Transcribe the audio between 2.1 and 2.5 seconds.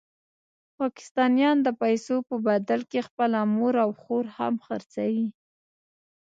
په